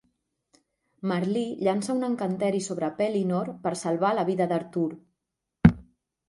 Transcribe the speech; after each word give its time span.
Merlí 1.11 1.43
llança 1.67 1.93
un 1.97 2.07
encanteri 2.07 2.61
sobre 2.69 2.89
Pellinore 3.03 3.55
per 3.67 3.75
salvar 3.83 4.11
la 4.21 4.25
vida 4.31 4.49
d'Artur. 4.55 4.89